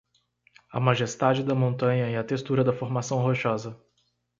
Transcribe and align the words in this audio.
A 0.73 0.79
majestade 0.79 1.43
da 1.43 1.53
montanha 1.53 2.09
e 2.09 2.15
a 2.17 2.23
textura 2.23 2.63
da 2.63 2.73
formação 2.73 3.19
rochosa 3.21 3.79